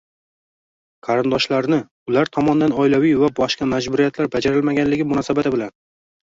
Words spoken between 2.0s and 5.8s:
ular tomonidan oilaviy va boshqa majburiyatlar bajarilmaganligi munosabati bilan